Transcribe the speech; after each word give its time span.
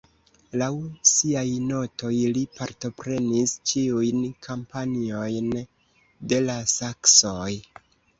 Laŭ 0.59 0.67
siaj 1.07 1.41
notoj 1.71 2.13
li 2.37 2.41
partoprenis 2.59 3.53
ĉiujn 3.71 4.23
kampanjojn 4.47 5.51
de 6.33 6.41
la 6.47 6.57
saksoj. 6.73 7.53